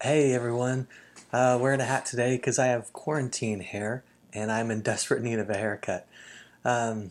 Hey 0.00 0.32
everyone, 0.32 0.86
uh, 1.32 1.58
wearing 1.60 1.80
a 1.80 1.84
hat 1.84 2.06
today 2.06 2.36
because 2.36 2.56
I 2.56 2.66
have 2.66 2.92
quarantine 2.92 3.58
hair 3.58 4.04
and 4.32 4.52
I'm 4.52 4.70
in 4.70 4.80
desperate 4.80 5.24
need 5.24 5.40
of 5.40 5.50
a 5.50 5.56
haircut. 5.56 6.06
Um, 6.64 7.10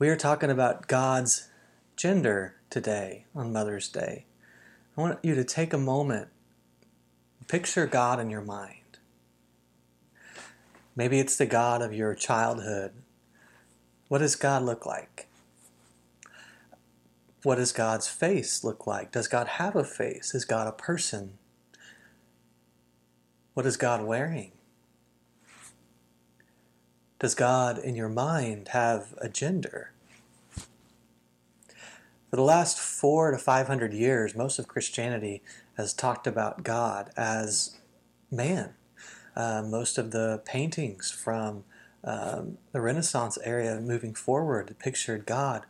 we 0.00 0.08
are 0.08 0.16
talking 0.16 0.50
about 0.50 0.88
God's 0.88 1.48
gender 1.96 2.56
today 2.70 3.26
on 3.36 3.52
Mother's 3.52 3.88
Day. 3.88 4.24
I 4.96 5.00
want 5.00 5.20
you 5.22 5.36
to 5.36 5.44
take 5.44 5.72
a 5.72 5.78
moment, 5.78 6.26
picture 7.46 7.86
God 7.86 8.18
in 8.18 8.30
your 8.30 8.42
mind. 8.42 8.98
Maybe 10.96 11.20
it's 11.20 11.36
the 11.36 11.46
God 11.46 11.82
of 11.82 11.94
your 11.94 12.16
childhood. 12.16 12.94
What 14.08 14.18
does 14.18 14.34
God 14.34 14.64
look 14.64 14.84
like? 14.84 15.28
What 17.44 17.58
does 17.58 17.70
God's 17.70 18.08
face 18.08 18.64
look 18.64 18.88
like? 18.88 19.12
Does 19.12 19.28
God 19.28 19.46
have 19.46 19.76
a 19.76 19.84
face? 19.84 20.34
Is 20.34 20.44
God 20.44 20.66
a 20.66 20.72
person? 20.72 21.38
What 23.58 23.66
is 23.66 23.76
God 23.76 24.04
wearing? 24.04 24.52
Does 27.18 27.34
God 27.34 27.76
in 27.76 27.96
your 27.96 28.08
mind 28.08 28.68
have 28.68 29.14
a 29.20 29.28
gender? 29.28 29.90
For 32.30 32.36
the 32.36 32.42
last 32.42 32.78
four 32.78 33.32
to 33.32 33.36
five 33.36 33.66
hundred 33.66 33.92
years, 33.92 34.36
most 34.36 34.60
of 34.60 34.68
Christianity 34.68 35.42
has 35.76 35.92
talked 35.92 36.28
about 36.28 36.62
God 36.62 37.10
as 37.16 37.80
man. 38.30 38.74
Uh, 39.34 39.64
most 39.68 39.98
of 39.98 40.12
the 40.12 40.40
paintings 40.44 41.10
from 41.10 41.64
um, 42.04 42.58
the 42.70 42.80
Renaissance 42.80 43.38
area 43.42 43.80
moving 43.80 44.14
forward 44.14 44.76
pictured 44.78 45.26
God 45.26 45.66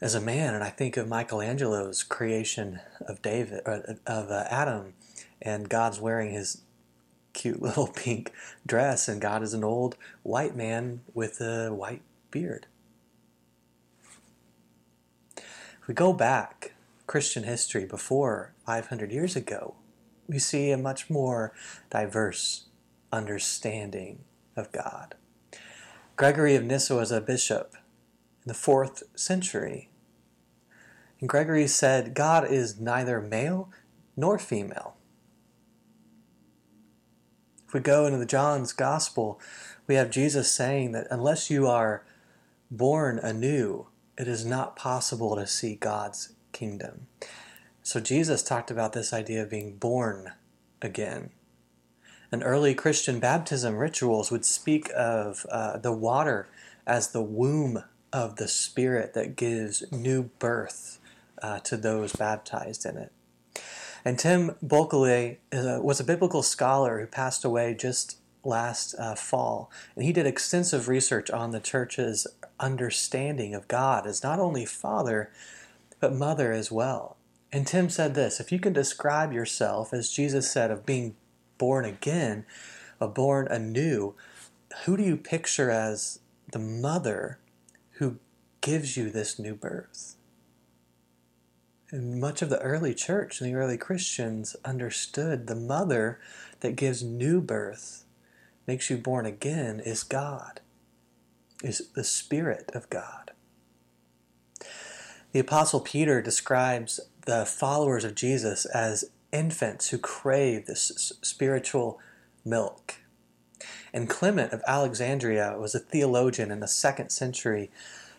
as 0.00 0.14
a 0.14 0.20
man, 0.20 0.54
and 0.54 0.62
I 0.62 0.70
think 0.70 0.96
of 0.96 1.08
Michelangelo's 1.08 2.04
creation 2.04 2.78
of 3.00 3.20
David, 3.20 3.62
uh, 3.66 3.80
of 4.06 4.30
uh, 4.30 4.44
Adam, 4.48 4.92
and 5.42 5.68
God's 5.68 5.98
wearing 5.98 6.30
his 6.30 6.60
cute 7.34 7.60
little 7.62 7.88
pink 7.88 8.32
dress, 8.66 9.08
and 9.08 9.20
God 9.20 9.42
is 9.42 9.52
an 9.52 9.64
old 9.64 9.96
white 10.22 10.56
man 10.56 11.02
with 11.12 11.40
a 11.40 11.68
white 11.74 12.02
beard. 12.30 12.66
If 15.36 15.88
we 15.88 15.94
go 15.94 16.14
back 16.14 16.72
Christian 17.06 17.42
history 17.42 17.84
before 17.84 18.54
500 18.64 19.12
years 19.12 19.36
ago, 19.36 19.74
we 20.26 20.38
see 20.38 20.70
a 20.70 20.78
much 20.78 21.10
more 21.10 21.52
diverse 21.90 22.64
understanding 23.12 24.24
of 24.56 24.72
God. 24.72 25.14
Gregory 26.16 26.54
of 26.54 26.64
Nyssa 26.64 26.94
was 26.94 27.12
a 27.12 27.20
bishop 27.20 27.74
in 27.74 28.48
the 28.48 28.54
fourth 28.54 29.02
century. 29.14 29.90
And 31.20 31.28
Gregory 31.28 31.66
said, 31.66 32.14
God 32.14 32.50
is 32.50 32.80
neither 32.80 33.20
male 33.20 33.70
nor 34.16 34.38
female 34.38 34.96
we 37.74 37.80
go 37.80 38.06
into 38.06 38.18
the 38.18 38.24
John's 38.24 38.72
Gospel, 38.72 39.38
we 39.86 39.96
have 39.96 40.10
Jesus 40.10 40.50
saying 40.50 40.92
that 40.92 41.08
unless 41.10 41.50
you 41.50 41.66
are 41.66 42.04
born 42.70 43.18
anew, 43.18 43.88
it 44.16 44.28
is 44.28 44.46
not 44.46 44.76
possible 44.76 45.36
to 45.36 45.46
see 45.46 45.74
God's 45.74 46.32
kingdom. 46.52 47.08
So 47.82 48.00
Jesus 48.00 48.42
talked 48.42 48.70
about 48.70 48.94
this 48.94 49.12
idea 49.12 49.42
of 49.42 49.50
being 49.50 49.76
born 49.76 50.32
again. 50.80 51.30
And 52.32 52.42
early 52.42 52.74
Christian 52.74 53.20
baptism 53.20 53.76
rituals 53.76 54.30
would 54.30 54.44
speak 54.44 54.90
of 54.96 55.44
uh, 55.50 55.76
the 55.76 55.92
water 55.92 56.48
as 56.86 57.08
the 57.08 57.22
womb 57.22 57.84
of 58.12 58.36
the 58.36 58.48
Spirit 58.48 59.14
that 59.14 59.36
gives 59.36 59.84
new 59.92 60.24
birth 60.38 60.98
uh, 61.42 61.58
to 61.60 61.76
those 61.76 62.12
baptized 62.12 62.86
in 62.86 62.96
it. 62.96 63.12
And 64.04 64.18
Tim 64.18 64.56
Bulkeley 64.62 65.40
was 65.52 65.98
a 65.98 66.04
biblical 66.04 66.42
scholar 66.42 67.00
who 67.00 67.06
passed 67.06 67.44
away 67.44 67.74
just 67.74 68.18
last 68.44 68.94
uh, 68.98 69.14
fall. 69.14 69.70
And 69.96 70.04
he 70.04 70.12
did 70.12 70.26
extensive 70.26 70.88
research 70.88 71.30
on 71.30 71.50
the 71.50 71.60
church's 71.60 72.26
understanding 72.60 73.54
of 73.54 73.68
God 73.68 74.06
as 74.06 74.22
not 74.22 74.38
only 74.38 74.66
father, 74.66 75.30
but 76.00 76.14
mother 76.14 76.52
as 76.52 76.70
well. 76.70 77.16
And 77.50 77.66
Tim 77.66 77.88
said 77.88 78.14
this 78.14 78.40
if 78.40 78.52
you 78.52 78.58
can 78.58 78.72
describe 78.72 79.32
yourself, 79.32 79.92
as 79.92 80.10
Jesus 80.10 80.50
said, 80.50 80.70
of 80.70 80.84
being 80.84 81.16
born 81.56 81.84
again, 81.84 82.44
of 83.00 83.14
born 83.14 83.48
anew, 83.48 84.14
who 84.84 84.96
do 84.96 85.02
you 85.02 85.16
picture 85.16 85.70
as 85.70 86.18
the 86.50 86.58
mother 86.58 87.38
who 87.92 88.18
gives 88.60 88.96
you 88.96 89.08
this 89.08 89.38
new 89.38 89.54
birth? 89.54 90.13
And 91.94 92.20
much 92.20 92.42
of 92.42 92.48
the 92.48 92.60
early 92.60 92.92
church 92.92 93.40
and 93.40 93.48
the 93.48 93.54
early 93.54 93.78
Christians 93.78 94.56
understood 94.64 95.46
the 95.46 95.54
mother 95.54 96.18
that 96.58 96.74
gives 96.74 97.04
new 97.04 97.40
birth, 97.40 98.04
makes 98.66 98.90
you 98.90 98.96
born 98.96 99.26
again, 99.26 99.78
is 99.78 100.02
God, 100.02 100.60
is 101.62 101.90
the 101.94 102.02
Spirit 102.02 102.72
of 102.74 102.90
God. 102.90 103.30
The 105.30 105.38
Apostle 105.38 105.78
Peter 105.78 106.20
describes 106.20 106.98
the 107.26 107.46
followers 107.46 108.02
of 108.02 108.16
Jesus 108.16 108.66
as 108.66 109.12
infants 109.30 109.90
who 109.90 109.98
crave 109.98 110.66
this 110.66 111.12
spiritual 111.22 112.00
milk. 112.44 112.96
And 113.92 114.10
Clement 114.10 114.52
of 114.52 114.64
Alexandria 114.66 115.56
was 115.60 115.76
a 115.76 115.78
theologian 115.78 116.50
in 116.50 116.58
the 116.58 116.66
second 116.66 117.10
century 117.10 117.70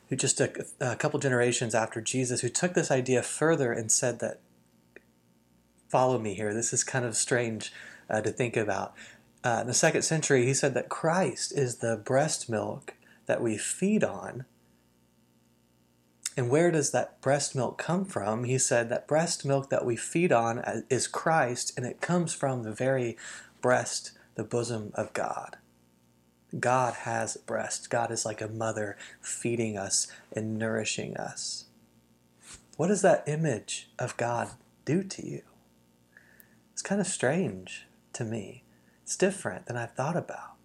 who 0.09 0.15
just 0.15 0.39
a, 0.39 0.65
a 0.79 0.95
couple 0.95 1.19
generations 1.19 1.73
after 1.73 2.01
Jesus, 2.01 2.41
who 2.41 2.49
took 2.49 2.73
this 2.73 2.91
idea 2.91 3.21
further 3.21 3.71
and 3.71 3.91
said 3.91 4.19
that, 4.19 4.39
follow 5.89 6.19
me 6.19 6.33
here, 6.33 6.53
this 6.53 6.73
is 6.73 6.83
kind 6.83 7.05
of 7.05 7.15
strange 7.15 7.71
uh, 8.09 8.21
to 8.21 8.31
think 8.31 8.55
about. 8.55 8.93
Uh, 9.43 9.59
in 9.61 9.67
the 9.67 9.73
second 9.73 10.01
century, 10.01 10.45
he 10.45 10.53
said 10.53 10.73
that 10.73 10.89
Christ 10.89 11.51
is 11.51 11.77
the 11.77 11.97
breast 11.97 12.49
milk 12.49 12.95
that 13.25 13.41
we 13.41 13.57
feed 13.57 14.03
on. 14.03 14.45
And 16.37 16.49
where 16.49 16.71
does 16.71 16.91
that 16.91 17.21
breast 17.21 17.55
milk 17.55 17.77
come 17.77 18.05
from? 18.05 18.43
He 18.43 18.57
said 18.57 18.89
that 18.89 19.07
breast 19.07 19.45
milk 19.45 19.69
that 19.69 19.85
we 19.85 19.95
feed 19.95 20.31
on 20.31 20.59
uh, 20.59 20.81
is 20.89 21.07
Christ, 21.07 21.73
and 21.77 21.85
it 21.85 22.01
comes 22.01 22.33
from 22.33 22.63
the 22.63 22.73
very 22.73 23.17
breast, 23.61 24.11
the 24.35 24.43
bosom 24.43 24.91
of 24.95 25.13
God. 25.13 25.57
God 26.59 26.93
has 26.93 27.37
breast. 27.37 27.89
God 27.89 28.11
is 28.11 28.25
like 28.25 28.41
a 28.41 28.47
mother 28.47 28.97
feeding 29.21 29.77
us 29.77 30.07
and 30.31 30.57
nourishing 30.57 31.17
us. 31.17 31.65
What 32.77 32.87
does 32.87 33.01
that 33.01 33.23
image 33.27 33.89
of 33.97 34.17
God 34.17 34.49
do 34.83 35.03
to 35.03 35.25
you? 35.25 35.41
It's 36.73 36.81
kind 36.81 36.99
of 36.99 37.07
strange 37.07 37.87
to 38.13 38.23
me. 38.23 38.63
It's 39.03 39.15
different 39.15 39.65
than 39.65 39.77
I've 39.77 39.93
thought 39.93 40.17
about. 40.17 40.55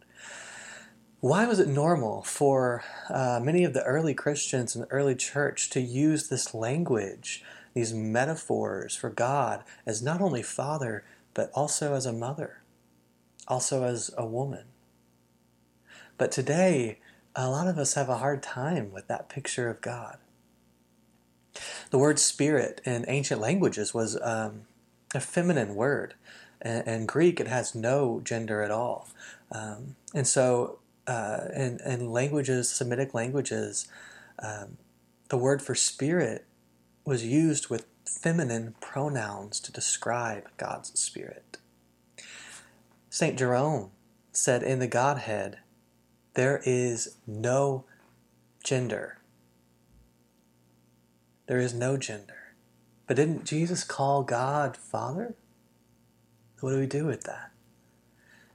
Why 1.21 1.47
was 1.47 1.61
it 1.61 1.69
normal 1.69 2.23
for 2.23 2.83
uh, 3.11 3.41
many 3.43 3.62
of 3.65 3.75
the 3.75 3.84
early 3.84 4.15
Christians 4.15 4.75
in 4.75 4.83
the 4.83 4.91
early 4.91 5.15
church 5.15 5.69
to 5.71 5.81
use 5.81 6.29
this 6.29 6.55
language, 6.55 7.45
these 7.75 7.93
metaphors 7.93 8.97
for 8.97 9.11
God 9.11 9.62
as 9.84 10.03
not 10.03 10.23
only 10.23 10.43
father, 10.43 11.05
but 11.34 11.50
also 11.55 11.95
as 11.95 12.06
a 12.06 12.12
mother, 12.12 12.62
also 13.47 13.84
as 13.84 14.11
a 14.17 14.25
woman? 14.25 14.65
But 16.20 16.32
today, 16.32 16.98
a 17.34 17.48
lot 17.48 17.66
of 17.66 17.78
us 17.78 17.94
have 17.94 18.10
a 18.10 18.19
hard 18.19 18.42
time 18.42 18.92
with 18.92 19.08
that 19.08 19.31
picture 19.31 19.70
of 19.70 19.81
God. 19.81 20.19
The 21.88 21.97
word 21.97 22.19
spirit 22.19 22.82
in 22.84 23.06
ancient 23.08 23.41
languages 23.41 23.94
was 23.94 24.19
um, 24.20 24.66
a 25.14 25.20
feminine 25.20 25.75
word. 25.75 26.12
In 26.62 27.06
Greek, 27.06 27.41
it 27.41 27.48
has 27.48 27.75
no 27.75 28.20
gender 28.22 28.62
at 28.62 28.70
all. 28.70 29.08
Um, 29.50 29.97
and 30.12 30.26
so, 30.26 30.81
uh, 31.06 31.47
in, 31.56 31.81
in 31.86 32.12
languages, 32.12 32.69
Semitic 32.69 33.14
languages, 33.14 33.88
um, 34.41 34.76
the 35.31 35.38
word 35.38 35.62
for 35.62 35.75
spirit 35.75 36.44
was 37.02 37.25
used 37.25 37.70
with 37.70 37.87
feminine 38.04 38.75
pronouns 38.82 39.58
to 39.60 39.72
describe 39.72 40.50
God's 40.58 41.00
spirit. 41.00 41.56
St. 43.08 43.38
Jerome 43.38 43.90
said, 44.32 44.62
In 44.62 44.81
the 44.81 44.87
Godhead, 44.87 45.61
there 46.35 46.61
is 46.65 47.17
no 47.27 47.85
gender. 48.62 49.19
There 51.47 51.59
is 51.59 51.75
no 51.75 51.97
gender. 51.97 52.55
But 53.06 53.17
didn't 53.17 53.44
Jesus 53.44 53.82
call 53.82 54.23
God 54.23 54.77
Father? 54.77 55.35
What 56.61 56.71
do 56.71 56.79
we 56.79 56.87
do 56.87 57.06
with 57.06 57.25
that? 57.25 57.50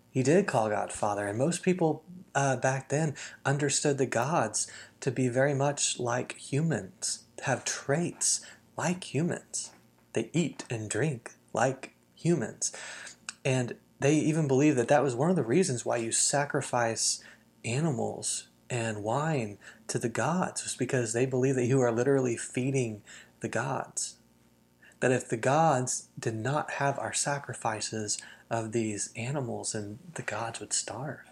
He 0.10 0.24
did 0.24 0.48
call 0.48 0.70
God 0.70 0.94
Father, 0.94 1.28
and 1.28 1.38
most 1.38 1.62
people 1.62 2.06
uh, 2.34 2.56
back 2.56 2.88
then 2.88 3.16
understood 3.44 3.98
the 3.98 4.06
gods 4.06 4.72
to 5.02 5.12
be 5.12 5.28
very 5.28 5.54
much 5.54 6.00
like 6.00 6.38
humans, 6.38 7.24
have 7.44 7.66
traits 7.66 8.40
like 8.78 9.14
humans. 9.14 9.72
They 10.14 10.30
eat 10.32 10.64
and 10.70 10.90
drink 10.90 11.34
like 11.54 11.96
humans. 12.16 12.72
And 13.44 13.76
they 14.00 14.16
even 14.16 14.48
believed 14.48 14.78
that 14.78 14.88
that 14.88 15.04
was 15.04 15.16
one 15.16 15.30
of 15.30 15.36
the 15.36 15.44
reasons 15.44 15.86
why 15.86 15.98
you 15.98 16.14
sacrifice 16.14 17.22
animals 17.66 18.48
and 18.70 19.04
wine 19.04 19.58
to 19.88 20.00
the 20.00 20.10
gods 20.10 20.64
was 20.64 20.76
because 20.76 21.14
they 21.14 21.26
believe 21.26 21.56
that 21.56 21.66
you 21.66 21.82
are 21.82 21.92
literally 21.92 22.38
feeding 22.38 23.02
the 23.42 23.50
gods. 23.50 24.16
that 25.00 25.12
if 25.12 25.30
the 25.30 25.38
gods 25.38 26.08
did 26.18 26.36
not 26.36 26.72
have 26.72 26.98
our 26.98 27.14
sacrifices 27.14 28.18
of 28.50 28.72
these 28.72 29.12
animals, 29.16 29.74
then 29.74 30.00
the 30.16 30.22
gods 30.22 30.60
would 30.60 30.74
starve. 30.74 31.30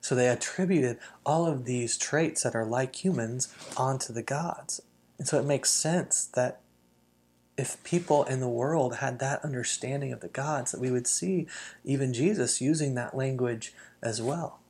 So 0.00 0.14
they 0.14 0.28
attributed 0.28 0.98
all 1.24 1.46
of 1.46 1.64
these 1.64 1.96
traits 1.96 2.42
that 2.42 2.54
are 2.54 2.64
like 2.64 3.04
humans 3.04 3.54
onto 3.76 4.12
the 4.12 4.22
gods. 4.22 4.82
And 5.18 5.28
so 5.28 5.38
it 5.38 5.46
makes 5.46 5.70
sense 5.70 6.24
that 6.34 6.60
if 7.56 7.82
people 7.84 8.24
in 8.24 8.40
the 8.40 8.48
world 8.48 8.96
had 8.96 9.18
that 9.18 9.44
understanding 9.44 10.12
of 10.12 10.20
the 10.20 10.28
gods, 10.28 10.72
that 10.72 10.80
we 10.80 10.90
would 10.90 11.06
see 11.06 11.46
even 11.84 12.14
Jesus 12.14 12.60
using 12.60 12.94
that 12.94 13.16
language 13.16 13.74
as 14.02 14.22
well. 14.22 14.60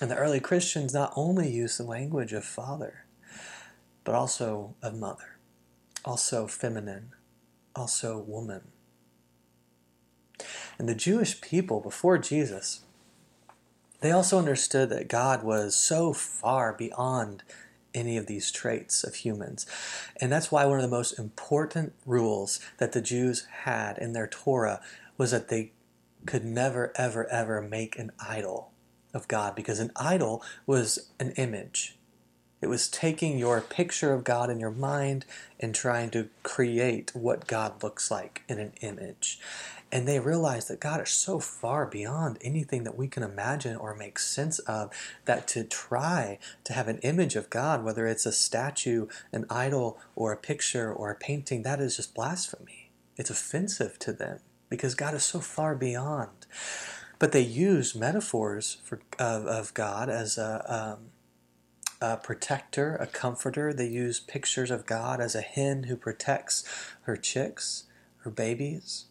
And 0.00 0.10
the 0.10 0.16
early 0.16 0.40
Christians 0.40 0.92
not 0.92 1.12
only 1.16 1.48
used 1.48 1.78
the 1.78 1.84
language 1.84 2.32
of 2.32 2.44
father, 2.44 3.04
but 4.02 4.14
also 4.14 4.74
of 4.82 4.98
mother, 4.98 5.38
also 6.04 6.46
feminine, 6.46 7.12
also 7.76 8.18
woman. 8.18 8.72
And 10.78 10.88
the 10.88 10.94
Jewish 10.94 11.40
people 11.40 11.80
before 11.80 12.18
Jesus, 12.18 12.80
they 14.00 14.10
also 14.10 14.38
understood 14.38 14.90
that 14.90 15.08
God 15.08 15.44
was 15.44 15.76
so 15.76 16.12
far 16.12 16.72
beyond 16.72 17.44
any 17.94 18.16
of 18.16 18.26
these 18.26 18.50
traits 18.50 19.04
of 19.04 19.14
humans. 19.14 19.66
And 20.20 20.32
that's 20.32 20.50
why 20.50 20.66
one 20.66 20.78
of 20.78 20.82
the 20.82 20.96
most 20.96 21.18
important 21.18 21.92
rules 22.04 22.58
that 22.78 22.92
the 22.92 23.00
Jews 23.00 23.46
had 23.62 23.96
in 23.98 24.12
their 24.12 24.26
Torah 24.26 24.80
was 25.16 25.30
that 25.30 25.48
they 25.48 25.70
could 26.26 26.44
never, 26.44 26.92
ever, 26.96 27.28
ever 27.30 27.62
make 27.62 27.96
an 27.96 28.10
idol 28.18 28.73
of 29.14 29.28
God 29.28 29.54
because 29.54 29.80
an 29.80 29.92
idol 29.96 30.42
was 30.66 31.10
an 31.18 31.30
image. 31.32 31.96
It 32.60 32.68
was 32.68 32.88
taking 32.88 33.38
your 33.38 33.60
picture 33.60 34.12
of 34.12 34.24
God 34.24 34.48
in 34.48 34.58
your 34.58 34.70
mind 34.70 35.26
and 35.60 35.74
trying 35.74 36.10
to 36.10 36.30
create 36.42 37.12
what 37.14 37.46
God 37.46 37.82
looks 37.82 38.10
like 38.10 38.42
in 38.48 38.58
an 38.58 38.72
image. 38.80 39.38
And 39.92 40.08
they 40.08 40.18
realized 40.18 40.68
that 40.68 40.80
God 40.80 41.02
is 41.02 41.10
so 41.10 41.38
far 41.38 41.86
beyond 41.86 42.38
anything 42.40 42.84
that 42.84 42.96
we 42.96 43.06
can 43.06 43.22
imagine 43.22 43.76
or 43.76 43.94
make 43.94 44.18
sense 44.18 44.58
of 44.60 44.90
that 45.26 45.46
to 45.48 45.62
try 45.62 46.38
to 46.64 46.72
have 46.72 46.88
an 46.88 46.98
image 46.98 47.36
of 47.36 47.50
God, 47.50 47.84
whether 47.84 48.06
it's 48.06 48.26
a 48.26 48.32
statue, 48.32 49.08
an 49.30 49.44
idol, 49.50 49.98
or 50.16 50.32
a 50.32 50.36
picture 50.36 50.92
or 50.92 51.10
a 51.10 51.16
painting, 51.16 51.62
that 51.62 51.80
is 51.80 51.96
just 51.96 52.14
blasphemy. 52.14 52.90
It's 53.16 53.30
offensive 53.30 53.98
to 54.00 54.12
them 54.12 54.40
because 54.68 54.94
God 54.94 55.14
is 55.14 55.22
so 55.22 55.38
far 55.38 55.76
beyond. 55.76 56.46
But 57.24 57.32
they 57.32 57.40
use 57.40 57.94
metaphors 57.94 58.76
for, 58.84 59.00
of, 59.18 59.46
of 59.46 59.72
God 59.72 60.10
as 60.10 60.36
a, 60.36 60.62
um, 60.68 61.06
a 61.98 62.18
protector, 62.18 62.96
a 62.96 63.06
comforter. 63.06 63.72
They 63.72 63.88
use 63.88 64.20
pictures 64.20 64.70
of 64.70 64.84
God 64.84 65.22
as 65.22 65.34
a 65.34 65.40
hen 65.40 65.84
who 65.84 65.96
protects 65.96 66.68
her 67.04 67.16
chicks, 67.16 67.84
her 68.24 68.30
babies. 68.30 69.06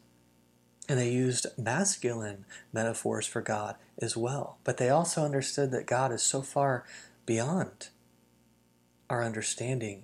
And 0.87 0.99
they 0.99 1.09
used 1.09 1.47
masculine 1.57 2.45
metaphors 2.71 3.25
for 3.25 3.41
God 3.41 3.77
as 3.99 4.15
well. 4.15 4.59
But 4.63 4.77
they 4.77 4.91
also 4.91 5.25
understood 5.25 5.71
that 5.71 5.87
God 5.87 6.11
is 6.11 6.21
so 6.21 6.43
far 6.43 6.85
beyond 7.25 7.89
our 9.09 9.23
understanding. 9.23 10.03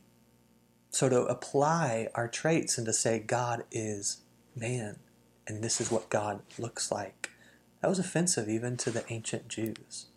So 0.90 1.10
to 1.10 1.26
apply 1.26 2.08
our 2.16 2.28
traits 2.28 2.76
and 2.76 2.88
to 2.88 2.94
say 2.94 3.20
God 3.20 3.66
is 3.72 4.22
man, 4.56 4.98
and 5.46 5.64
this 5.64 5.80
is 5.80 5.92
what 5.92 6.10
God 6.10 6.42
looks 6.58 6.92
like, 6.92 7.30
that 7.82 7.88
was 7.90 8.00
offensive 8.00 8.50
even 8.50 8.78
to 8.78 8.92
the 8.92 9.04
ancient 9.10 9.48
Jews. 9.48 10.08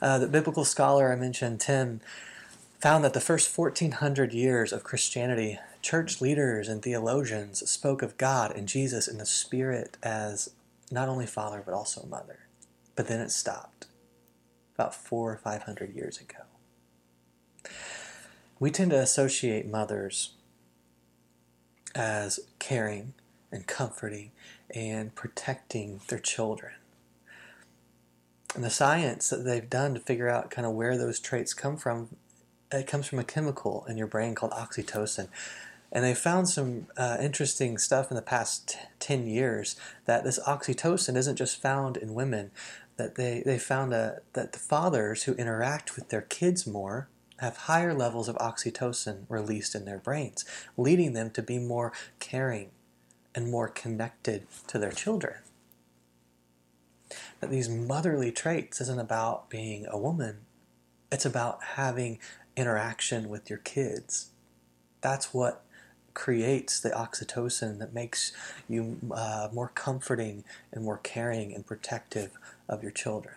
Uh, 0.00 0.18
the 0.18 0.28
biblical 0.28 0.64
scholar 0.64 1.12
I 1.12 1.16
mentioned, 1.16 1.60
Tim, 1.60 2.00
found 2.80 3.04
that 3.04 3.14
the 3.14 3.20
first 3.20 3.56
1400 3.56 4.32
years 4.32 4.72
of 4.72 4.84
Christianity 4.84 5.58
church 5.82 6.20
leaders 6.20 6.68
and 6.68 6.82
theologians 6.82 7.68
spoke 7.68 8.02
of 8.02 8.16
God 8.16 8.54
and 8.56 8.68
Jesus 8.68 9.08
and 9.08 9.20
the 9.20 9.26
Spirit 9.26 9.96
as 10.02 10.50
not 10.90 11.08
only 11.08 11.26
Father 11.26 11.62
but 11.64 11.74
also 11.74 12.06
Mother. 12.06 12.40
But 12.94 13.08
then 13.08 13.20
it 13.20 13.30
stopped 13.30 13.86
about 14.74 14.94
four 14.94 15.32
or 15.32 15.36
five 15.36 15.64
hundred 15.64 15.94
years 15.94 16.20
ago. 16.20 16.44
We 18.60 18.70
tend 18.70 18.90
to 18.90 19.00
associate 19.00 19.66
mothers 19.66 20.32
as 21.94 22.40
caring 22.58 23.14
and 23.50 23.66
comforting 23.66 24.30
and 24.74 25.14
protecting 25.14 26.00
their 26.08 26.18
children. 26.18 26.72
And 28.54 28.64
the 28.64 28.70
science 28.70 29.28
that 29.30 29.44
they've 29.44 29.68
done 29.68 29.94
to 29.94 30.00
figure 30.00 30.28
out 30.28 30.50
kind 30.50 30.66
of 30.66 30.72
where 30.72 30.96
those 30.96 31.20
traits 31.20 31.54
come 31.54 31.76
from, 31.76 32.16
it 32.72 32.86
comes 32.86 33.06
from 33.06 33.18
a 33.18 33.24
chemical 33.24 33.84
in 33.88 33.96
your 33.96 34.06
brain 34.06 34.34
called 34.34 34.52
oxytocin. 34.52 35.28
And 35.90 36.04
they 36.04 36.14
found 36.14 36.48
some 36.48 36.86
uh, 36.96 37.16
interesting 37.20 37.78
stuff 37.78 38.10
in 38.10 38.16
the 38.16 38.22
past 38.22 38.68
t- 38.68 38.78
10 38.98 39.26
years 39.26 39.76
that 40.04 40.24
this 40.24 40.38
oxytocin 40.46 41.16
isn't 41.16 41.36
just 41.36 41.60
found 41.60 41.96
in 41.96 42.14
women, 42.14 42.50
that 42.96 43.14
they, 43.14 43.42
they 43.44 43.58
found 43.58 43.94
a, 43.94 44.20
that 44.34 44.52
the 44.52 44.58
fathers 44.58 45.22
who 45.22 45.34
interact 45.34 45.96
with 45.96 46.10
their 46.10 46.22
kids 46.22 46.66
more 46.66 47.08
have 47.38 47.56
higher 47.56 47.94
levels 47.94 48.28
of 48.28 48.36
oxytocin 48.36 49.24
released 49.28 49.74
in 49.74 49.84
their 49.84 49.98
brains, 49.98 50.44
leading 50.76 51.12
them 51.12 51.30
to 51.30 51.42
be 51.42 51.58
more 51.58 51.92
caring 52.18 52.70
and 53.34 53.50
more 53.50 53.68
connected 53.68 54.46
to 54.66 54.78
their 54.78 54.92
children. 54.92 55.36
That 57.40 57.50
these 57.50 57.68
motherly 57.68 58.32
traits 58.32 58.80
isn't 58.80 59.00
about 59.00 59.48
being 59.48 59.86
a 59.88 59.98
woman, 59.98 60.40
it's 61.10 61.24
about 61.26 61.62
having 61.76 62.18
interaction 62.56 63.28
with 63.28 63.48
your 63.48 63.60
kids. 63.60 64.30
That's 65.00 65.32
what 65.32 65.64
creates 66.14 66.80
the 66.80 66.90
oxytocin 66.90 67.78
that 67.78 67.94
makes 67.94 68.32
you 68.68 68.98
uh, 69.12 69.48
more 69.52 69.70
comforting 69.74 70.42
and 70.72 70.84
more 70.84 70.98
caring 70.98 71.54
and 71.54 71.64
protective 71.64 72.32
of 72.68 72.82
your 72.82 72.90
children. 72.90 73.36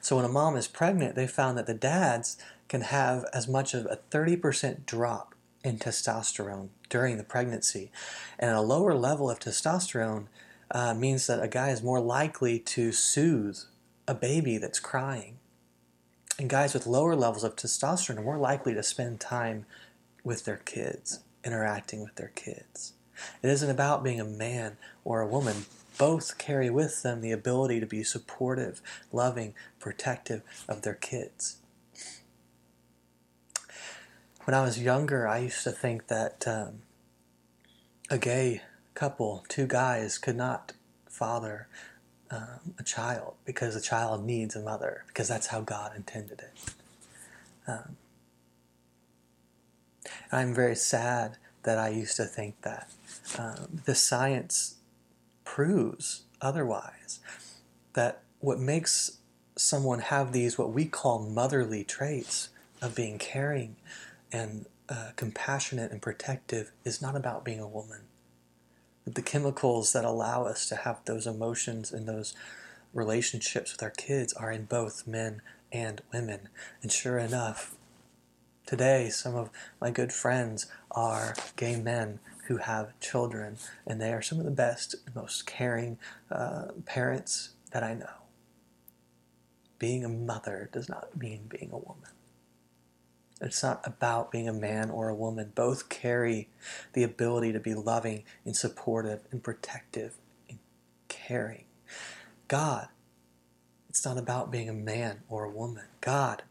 So 0.00 0.16
when 0.16 0.24
a 0.24 0.30
mom 0.30 0.56
is 0.56 0.66
pregnant, 0.66 1.14
they 1.14 1.26
found 1.26 1.58
that 1.58 1.66
the 1.66 1.74
dads 1.74 2.38
can 2.68 2.80
have 2.82 3.26
as 3.34 3.46
much 3.46 3.74
as 3.74 3.84
a 3.84 3.98
30% 4.10 4.86
drop 4.86 5.31
in 5.64 5.78
testosterone 5.78 6.68
during 6.88 7.16
the 7.16 7.24
pregnancy. 7.24 7.90
And 8.38 8.50
a 8.50 8.60
lower 8.60 8.94
level 8.94 9.30
of 9.30 9.38
testosterone 9.38 10.26
uh, 10.70 10.94
means 10.94 11.26
that 11.26 11.42
a 11.42 11.48
guy 11.48 11.70
is 11.70 11.82
more 11.82 12.00
likely 12.00 12.58
to 12.58 12.92
soothe 12.92 13.58
a 14.08 14.14
baby 14.14 14.58
that's 14.58 14.80
crying. 14.80 15.38
And 16.38 16.48
guys 16.48 16.74
with 16.74 16.86
lower 16.86 17.14
levels 17.14 17.44
of 17.44 17.56
testosterone 17.56 18.18
are 18.18 18.22
more 18.22 18.38
likely 18.38 18.74
to 18.74 18.82
spend 18.82 19.20
time 19.20 19.66
with 20.24 20.44
their 20.44 20.56
kids 20.56 21.20
interacting 21.44 22.02
with 22.02 22.14
their 22.16 22.32
kids. 22.34 22.94
It 23.42 23.50
isn't 23.50 23.70
about 23.70 24.02
being 24.02 24.20
a 24.20 24.24
man 24.24 24.76
or 25.04 25.20
a 25.20 25.26
woman. 25.26 25.66
Both 25.98 26.38
carry 26.38 26.70
with 26.70 27.02
them 27.02 27.20
the 27.20 27.32
ability 27.32 27.78
to 27.80 27.86
be 27.86 28.02
supportive, 28.02 28.80
loving, 29.12 29.54
protective 29.78 30.42
of 30.68 30.82
their 30.82 30.94
kids. 30.94 31.56
When 34.44 34.54
I 34.54 34.62
was 34.62 34.82
younger, 34.82 35.28
I 35.28 35.38
used 35.38 35.62
to 35.62 35.70
think 35.70 36.08
that 36.08 36.48
um, 36.48 36.82
a 38.10 38.18
gay 38.18 38.62
couple, 38.94 39.44
two 39.48 39.68
guys, 39.68 40.18
could 40.18 40.36
not 40.36 40.72
father 41.06 41.68
um, 42.28 42.74
a 42.76 42.82
child 42.82 43.34
because 43.44 43.76
a 43.76 43.80
child 43.80 44.24
needs 44.24 44.56
a 44.56 44.60
mother, 44.60 45.04
because 45.06 45.28
that's 45.28 45.48
how 45.48 45.60
God 45.60 45.92
intended 45.94 46.40
it. 46.40 46.74
Um, 47.68 47.96
I'm 50.32 50.52
very 50.52 50.74
sad 50.74 51.36
that 51.62 51.78
I 51.78 51.90
used 51.90 52.16
to 52.16 52.24
think 52.24 52.60
that. 52.62 52.90
Um, 53.38 53.82
the 53.84 53.94
science 53.94 54.76
proves 55.44 56.22
otherwise. 56.40 57.20
That 57.92 58.22
what 58.40 58.58
makes 58.58 59.18
someone 59.54 60.00
have 60.00 60.32
these, 60.32 60.58
what 60.58 60.72
we 60.72 60.86
call 60.86 61.20
motherly 61.20 61.84
traits 61.84 62.48
of 62.80 62.96
being 62.96 63.18
caring 63.18 63.76
and 64.32 64.66
uh, 64.88 65.10
compassionate 65.16 65.92
and 65.92 66.02
protective, 66.02 66.72
is 66.84 67.00
not 67.00 67.16
about 67.16 67.44
being 67.44 67.60
a 67.60 67.68
woman. 67.68 68.02
The 69.04 69.22
chemicals 69.22 69.92
that 69.92 70.04
allow 70.04 70.44
us 70.44 70.68
to 70.68 70.76
have 70.76 71.04
those 71.04 71.26
emotions 71.26 71.92
and 71.92 72.08
those 72.08 72.34
relationships 72.92 73.72
with 73.72 73.82
our 73.82 73.90
kids 73.90 74.32
are 74.32 74.52
in 74.52 74.64
both 74.64 75.06
men 75.06 75.42
and 75.72 76.02
women. 76.12 76.48
And 76.82 76.92
sure 76.92 77.18
enough, 77.18 77.74
Today, 78.64 79.10
some 79.10 79.34
of 79.34 79.50
my 79.80 79.90
good 79.90 80.12
friends 80.12 80.66
are 80.92 81.34
gay 81.56 81.76
men 81.76 82.20
who 82.46 82.58
have 82.58 82.98
children, 83.00 83.58
and 83.86 84.00
they 84.00 84.12
are 84.12 84.22
some 84.22 84.38
of 84.38 84.44
the 84.44 84.50
best, 84.50 84.94
most 85.14 85.46
caring 85.46 85.98
uh, 86.30 86.68
parents 86.86 87.50
that 87.72 87.82
I 87.82 87.94
know. 87.94 88.08
Being 89.78 90.04
a 90.04 90.08
mother 90.08 90.70
does 90.72 90.88
not 90.88 91.16
mean 91.18 91.48
being 91.48 91.70
a 91.72 91.76
woman. 91.76 92.11
It's 93.42 93.62
not 93.62 93.80
about 93.84 94.30
being 94.30 94.48
a 94.48 94.52
man 94.52 94.88
or 94.88 95.08
a 95.08 95.14
woman. 95.14 95.52
Both 95.54 95.88
carry 95.88 96.48
the 96.92 97.02
ability 97.02 97.52
to 97.52 97.60
be 97.60 97.74
loving 97.74 98.22
and 98.44 98.56
supportive 98.56 99.22
and 99.32 99.42
protective 99.42 100.14
and 100.48 100.58
caring. 101.08 101.64
God, 102.46 102.88
it's 103.88 104.04
not 104.04 104.16
about 104.16 104.52
being 104.52 104.68
a 104.68 104.74
man 104.74 105.22
or 105.28 105.44
a 105.44 105.50
woman. 105.50 105.84
God 106.00 106.44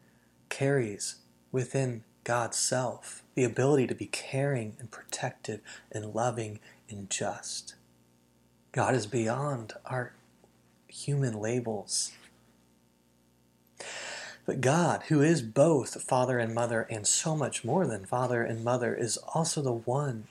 carries 0.49 1.15
within 1.51 2.03
God's 2.23 2.57
self 2.57 3.23
the 3.35 3.45
ability 3.45 3.87
to 3.87 3.95
be 3.95 4.05
caring 4.05 4.75
and 4.77 4.91
protective 4.91 5.61
and 5.91 6.13
loving 6.13 6.59
and 6.89 7.09
just. 7.09 7.75
God 8.73 8.93
is 8.93 9.07
beyond 9.07 9.73
our 9.85 10.13
human 10.87 11.39
labels. 11.39 12.11
But 14.45 14.61
God, 14.61 15.03
who 15.07 15.21
is 15.21 15.41
both 15.41 16.01
father 16.01 16.39
and 16.39 16.53
mother 16.53 16.87
and 16.89 17.05
so 17.05 17.35
much 17.35 17.63
more 17.63 17.85
than 17.85 18.05
father 18.05 18.43
and 18.43 18.63
mother, 18.63 18.95
is 18.95 19.17
also 19.33 19.61
the 19.61 19.71
one 19.71 20.25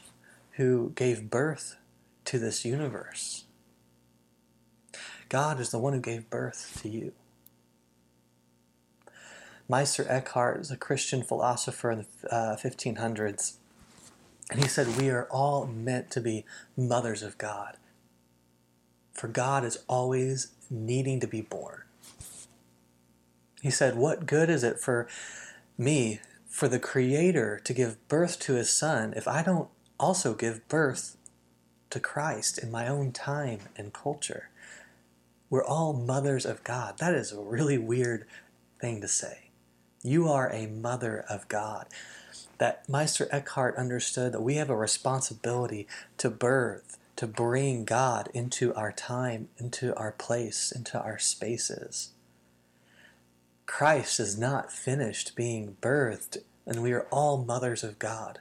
who 0.53 0.93
gave 0.95 1.31
birth 1.31 1.77
to 2.27 2.39
this 2.39 2.65
universe. 2.65 3.45
God 5.29 5.61
is 5.61 5.71
the 5.71 5.79
one 5.79 5.93
who 5.93 6.01
gave 6.01 6.29
birth 6.29 6.79
to 6.83 6.89
you. 6.89 7.13
Meister 9.69 10.05
Eckhart 10.09 10.61
is 10.61 10.73
a 10.73 10.77
Christian 10.77 11.23
philosopher 11.23 11.93
in 11.93 12.07
the 12.23 12.35
uh, 12.35 12.57
1500s, 12.57 13.55
and 14.51 14.61
he 14.61 14.69
said, 14.69 14.99
We 14.99 15.11
are 15.11 15.29
all 15.31 15.67
meant 15.67 16.11
to 16.11 16.21
be 16.21 16.45
mothers 16.77 17.23
of 17.23 17.39
God. 17.39 17.77
For 19.13 19.29
God 19.29 19.65
is 19.65 19.79
always 19.89 20.49
needing 20.69 21.21
to 21.21 21.29
be 21.29 21.43
born. 21.43 21.83
He 23.61 23.71
said, 23.71 23.97
What 23.97 24.27
good 24.27 24.49
is 24.49 24.65
it 24.65 24.79
for 24.79 25.07
me, 25.77 26.21
for 26.49 26.69
the 26.69 26.79
Creator, 26.79 27.61
to 27.65 27.75
give 27.75 28.09
birth 28.09 28.39
to 28.41 28.55
His 28.55 28.71
Son 28.71 29.13
if 29.17 29.29
I 29.29 29.43
don't 29.43 29.69
also 29.99 30.35
give 30.35 30.67
birth 30.69 31.17
to 31.91 32.01
Christ 32.01 32.59
in 32.59 32.71
my 32.71 32.89
own 32.89 33.13
time 33.13 33.61
and 33.77 33.93
culture? 33.93 34.49
We're 35.51 35.65
all 35.65 35.93
mothers 35.93 36.47
of 36.47 36.65
God. 36.65 36.99
That 36.99 37.15
is 37.15 37.33
a 37.33 37.41
really 37.41 37.77
weird 37.77 38.27
thing 38.81 39.01
to 39.01 39.09
say. 39.09 39.51
You 40.03 40.29
are 40.29 40.51
a 40.51 40.67
mother 40.67 41.25
of 41.29 41.49
God. 41.49 41.89
That 42.59 42.89
Meister 42.89 43.29
Eckhart 43.31 43.77
understood 43.77 44.33
that 44.33 44.43
we 44.43 44.55
have 44.55 44.71
a 44.71 44.77
responsibility 44.77 45.87
to 46.19 46.31
birth, 46.31 46.99
to 47.17 47.27
bring 47.27 47.85
God 47.85 48.31
into 48.33 48.73
our 48.75 48.93
time, 48.93 49.49
into 49.59 49.95
our 49.97 50.13
place, 50.13 50.73
into 50.73 51.03
our 51.03 51.19
spaces. 51.19 52.13
Christ 53.71 54.19
is 54.19 54.37
not 54.37 54.73
finished 54.73 55.37
being 55.37 55.77
birthed, 55.81 56.39
and 56.67 56.83
we 56.83 56.93
are 56.93 57.07
all 57.13 57.45
mothers 57.45 57.85
of 57.85 58.01
God. 58.01 58.41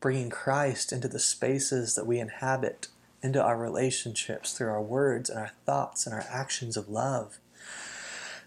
Bringing 0.00 0.30
Christ 0.30 0.90
into 0.90 1.06
the 1.06 1.18
spaces 1.18 1.94
that 1.94 2.06
we 2.06 2.18
inhabit, 2.18 2.88
into 3.22 3.40
our 3.40 3.58
relationships 3.58 4.54
through 4.54 4.70
our 4.70 4.82
words 4.82 5.28
and 5.28 5.38
our 5.38 5.52
thoughts 5.66 6.06
and 6.06 6.14
our 6.14 6.24
actions 6.30 6.78
of 6.78 6.88
love. 6.88 7.38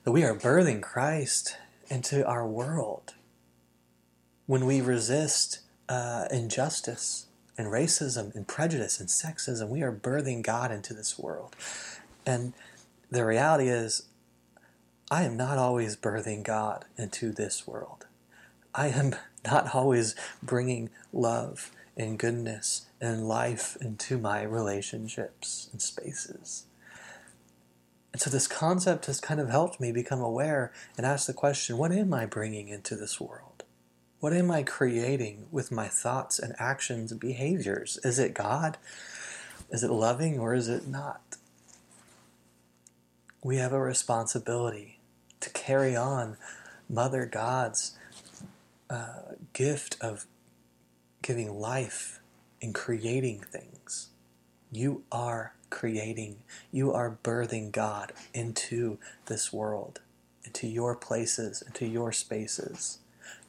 That 0.04 0.12
we 0.12 0.24
are 0.24 0.36
birthing 0.36 0.82
Christ 0.82 1.56
into 1.88 2.26
our 2.26 2.48
world. 2.48 3.14
When 4.48 4.66
we 4.66 4.82
resist 4.82 5.60
uh, 5.88 6.26
injustice 6.32 7.28
and 7.60 7.68
racism 7.68 8.34
and 8.34 8.48
prejudice 8.48 9.00
and 9.00 9.08
sexism, 9.08 9.70
we 9.70 9.84
are 9.84 9.94
birthing 9.94 10.42
God 10.42 10.72
into 10.72 10.96
this 10.96 11.20
world. 11.20 11.56
And 12.26 12.54
the 13.12 13.24
reality 13.24 13.70
is, 13.70 14.09
I 15.12 15.24
am 15.24 15.36
not 15.36 15.58
always 15.58 15.96
birthing 15.96 16.44
God 16.44 16.86
into 16.96 17.32
this 17.32 17.66
world. 17.66 18.06
I 18.76 18.90
am 18.90 19.16
not 19.46 19.74
always 19.74 20.16
bringing 20.44 20.92
love 21.12 21.72
and 21.98 22.20
goodness 22.20 22.86
and 23.02 23.28
life 23.28 23.76
into 23.82 24.20
my 24.20 24.44
relationships 24.44 25.68
and 25.72 25.82
spaces. 25.82 26.66
And 28.14 28.22
so 28.22 28.30
this 28.30 28.48
concept 28.48 29.08
has 29.08 29.20
kind 29.20 29.40
of 29.40 29.50
helped 29.50 29.80
me 29.80 29.92
become 29.92 30.22
aware 30.22 30.72
and 30.96 31.06
ask 31.06 31.26
the 31.26 31.34
question 31.34 31.78
what 31.78 31.92
am 31.92 32.14
I 32.14 32.26
bringing 32.28 32.68
into 32.68 32.96
this 32.96 33.20
world? 33.20 33.64
What 34.20 34.34
am 34.34 34.52
I 34.52 34.62
creating 34.64 35.48
with 35.50 35.72
my 35.72 35.88
thoughts 35.88 36.38
and 36.38 36.54
actions 36.60 37.12
and 37.12 37.20
behaviors? 37.20 37.98
Is 38.04 38.20
it 38.20 38.34
God? 38.36 38.78
Is 39.72 39.84
it 39.84 39.92
loving 39.92 40.38
or 40.38 40.54
is 40.54 40.68
it 40.68 40.88
not? 40.88 41.38
We 43.42 43.58
have 43.58 43.72
a 43.72 43.80
responsibility 43.80 44.99
to 45.42 45.50
carry 45.52 45.96
on 45.96 46.38
Mother 46.90 47.26
God's 47.26 47.98
uh, 48.90 49.34
gift 49.54 49.98
of 50.02 50.26
giving 51.22 51.60
life 51.60 52.20
and 52.62 52.74
creating 52.74 53.40
things. 53.40 54.10
You 54.72 55.04
are 55.12 55.54
creating, 55.70 56.38
you 56.72 56.92
are 56.92 57.18
birthing 57.24 57.72
God 57.72 58.14
into 58.34 58.98
this 59.28 59.54
world, 59.54 60.02
into 60.44 60.68
your 60.68 60.96
places, 60.96 61.62
into 61.62 61.86
your 61.86 62.12
spaces. 62.12 63.00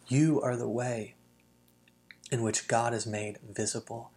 You 0.08 0.40
are 0.42 0.56
the 0.56 0.68
way 0.68 1.14
in 2.30 2.42
which 2.42 2.68
God 2.68 2.94
is 2.94 3.06
made 3.06 3.38
visible. 3.48 4.10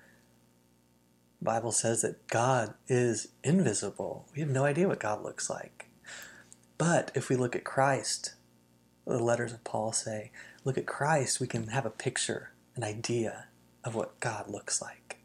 The 1.40 1.46
Bible 1.46 1.72
says 1.72 2.02
that 2.02 2.28
God 2.28 2.74
is 2.88 3.30
invisible. 3.44 4.26
We 4.34 4.42
have 4.42 4.50
no 4.50 4.66
idea 4.66 4.88
what 4.88 5.00
God 5.00 5.24
looks 5.24 5.50
like. 5.50 5.88
But 6.78 7.12
if 7.16 7.30
we 7.30 7.36
look 7.36 7.56
at 7.56 7.64
Christ, 7.64 8.34
the 9.06 9.20
letters 9.20 9.54
of 9.54 9.64
Paul 9.64 9.92
say, 9.92 10.32
look 10.64 10.78
at 10.78 10.86
Christ, 10.86 11.40
we 11.40 11.48
can 11.48 11.68
have 11.68 11.86
a 11.86 11.92
picture, 11.92 12.52
an 12.76 12.84
idea 12.84 13.46
of 13.84 13.96
what 13.96 14.20
God 14.20 14.50
looks 14.50 14.82
like. 14.82 15.20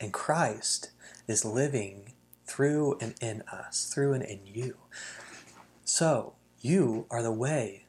And 0.00 0.12
Christ 0.12 0.90
is 1.26 1.44
living 1.44 2.12
through 2.46 2.96
and 3.00 3.14
in 3.20 3.42
us, 3.52 3.90
through 3.92 4.14
and 4.14 4.22
in 4.22 4.40
you. 4.46 4.76
So, 5.84 6.34
you 6.60 7.06
are 7.10 7.22
the 7.22 7.32
way 7.32 7.84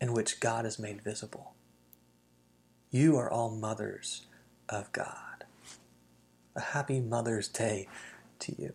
in 0.00 0.12
which 0.12 0.40
God 0.40 0.64
is 0.64 0.78
made 0.78 1.02
visible. 1.02 1.54
You 2.90 3.16
are 3.16 3.30
all 3.30 3.50
mothers 3.50 4.26
of 4.68 4.92
God. 4.92 5.44
A 6.56 6.60
happy 6.60 7.00
Mother's 7.00 7.48
Day 7.48 7.88
to 8.40 8.60
you. 8.60 8.72